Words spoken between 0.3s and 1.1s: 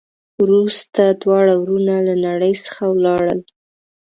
وروسته